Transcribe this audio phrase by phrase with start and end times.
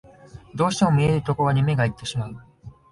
[0.55, 2.35] どうしても見えるところに目がいってしまう